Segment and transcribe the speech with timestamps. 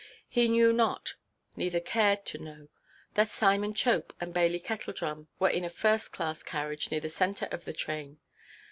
[0.27, 1.13] He knew not,
[1.55, 2.69] neither cared to know,
[3.13, 7.65] that Simon Chope and Bailey Kettledrum were in a first–class carriage near the centre of
[7.65, 8.17] the train.